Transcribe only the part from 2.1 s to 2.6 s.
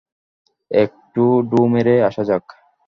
যাক।